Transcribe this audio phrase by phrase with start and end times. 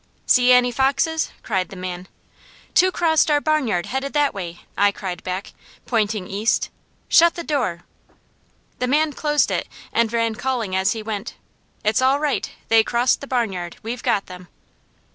[0.25, 2.07] "See any foxes?" cried the man.
[2.73, 5.53] "Two crossed our barnyard headed that way!" I cried back,
[5.85, 6.71] pointing east.
[7.07, 7.81] "Shut the door!"
[8.79, 11.35] The man closed it and ran calling as he went:
[11.85, 12.49] "It's all right!
[12.67, 13.77] They crossed the barnyard.
[13.83, 14.47] We've got them!"